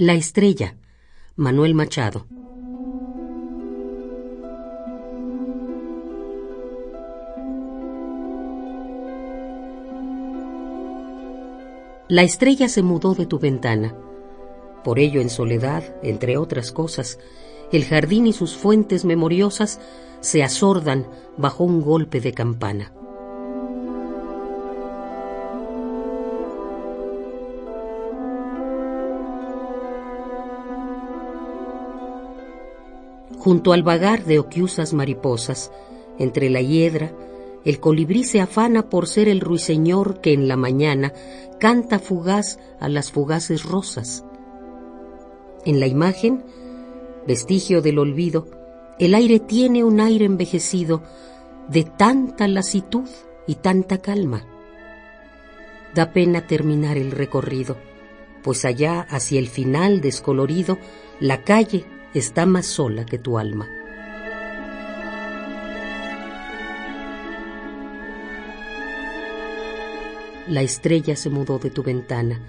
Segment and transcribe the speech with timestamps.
[0.00, 0.76] La estrella,
[1.34, 2.28] Manuel Machado.
[12.06, 13.92] La estrella se mudó de tu ventana.
[14.84, 17.18] Por ello, en soledad, entre otras cosas,
[17.72, 19.80] el jardín y sus fuentes memoriosas
[20.20, 22.92] se asordan bajo un golpe de campana.
[33.36, 35.70] Junto al vagar de oquiusas mariposas,
[36.18, 37.12] entre la hiedra,
[37.64, 41.12] el colibrí se afana por ser el ruiseñor que en la mañana
[41.60, 44.24] canta fugaz a las fugaces rosas.
[45.64, 46.44] En la imagen,
[47.26, 48.46] vestigio del olvido,
[48.98, 51.02] el aire tiene un aire envejecido
[51.68, 53.08] de tanta lasitud
[53.46, 54.44] y tanta calma.
[55.94, 57.76] Da pena terminar el recorrido,
[58.42, 60.78] pues allá hacia el final descolorido,
[61.20, 61.84] la calle
[62.14, 63.68] está más sola que tu alma.
[70.46, 72.40] La estrella se mudó de tu ventana.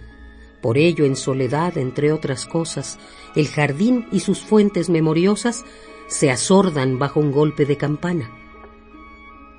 [0.62, 2.98] Por ello, en soledad, entre otras cosas,
[3.36, 5.66] el jardín y sus fuentes memoriosas
[6.08, 8.32] se asordan bajo un golpe de campana.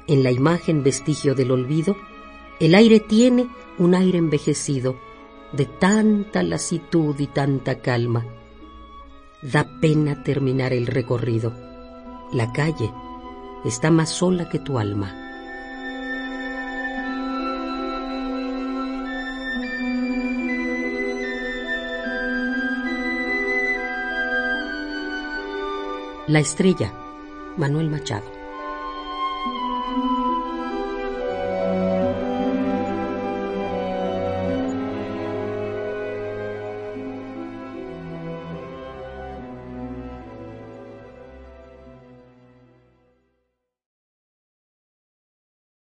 [0.06, 1.96] En la imagen vestigio del olvido,
[2.60, 3.46] el aire tiene
[3.78, 4.98] un aire envejecido,
[5.52, 8.39] de tanta lasitud y tanta calma
[9.42, 11.54] Da pena terminar el recorrido.
[12.30, 12.92] La calle
[13.64, 15.16] está más sola que tu alma.
[26.26, 26.92] La estrella,
[27.56, 28.39] Manuel Machado.